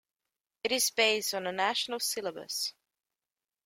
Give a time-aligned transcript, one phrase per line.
[0.63, 2.73] It is based on a national syllabus.